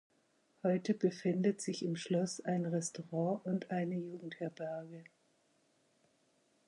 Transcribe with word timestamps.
Heute 0.63 0.95
befindet 0.95 1.61
sich 1.61 1.85
im 1.85 1.95
Schloss 1.95 2.41
ein 2.43 2.65
Restaurant 2.65 3.45
und 3.45 3.69
eine 3.69 3.93
Jugendherberge. 3.93 5.03